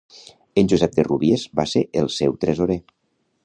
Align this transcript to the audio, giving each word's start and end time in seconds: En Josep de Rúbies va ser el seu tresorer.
En 0.61 0.69
Josep 0.73 0.95
de 0.99 1.05
Rúbies 1.09 1.45
va 1.61 1.67
ser 1.75 1.85
el 2.03 2.11
seu 2.17 2.35
tresorer. 2.45 2.83